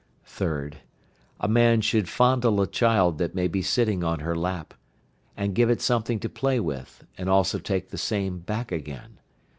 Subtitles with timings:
[0.25, 0.73] 3rd.
[1.39, 4.73] The man should fondle a child that may be sitting on her lap,
[5.37, 9.19] and give it something to play with, and also take the same back again.